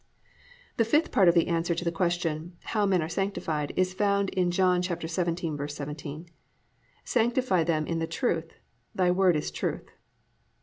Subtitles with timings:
[0.77, 0.77] 5.
[0.77, 4.31] The fifth part of the answer to the question, how men are sanctified, is found
[4.31, 6.27] in John 17:17,
[7.03, 8.51] +"Sanctify them in the truth:
[8.95, 9.91] thy word is truth."